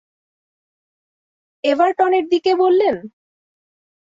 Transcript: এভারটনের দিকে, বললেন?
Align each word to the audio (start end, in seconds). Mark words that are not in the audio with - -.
এভারটনের 1.63 2.25
দিকে, 2.29 2.51
বললেন? 2.55 2.95